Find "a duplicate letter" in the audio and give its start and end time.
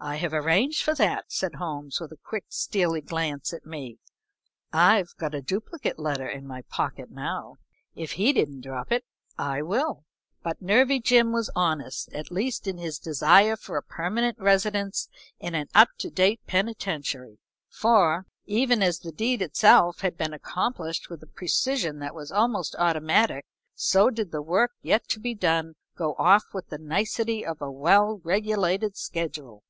5.34-6.28